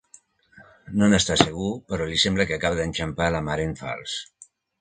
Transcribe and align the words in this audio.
No 1.01 1.09
n'està 1.11 1.37
segur, 1.41 1.69
però 1.93 2.09
li 2.13 2.19
sembla 2.23 2.49
que 2.53 2.57
acaba 2.57 2.81
d'enxampar 2.83 3.31
la 3.37 3.47
mare 3.51 3.69
en 3.71 3.81
fals. 3.83 4.21